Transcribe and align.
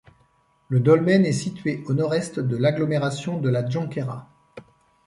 Le 0.67 0.79
dolmen 0.79 1.27
est 1.27 1.31
situé 1.31 1.83
au 1.85 1.93
nord-est 1.93 2.39
de 2.39 2.57
l'agglomération 2.57 3.39
de 3.39 3.49
La 3.49 3.69
Jonquera. 3.69 4.31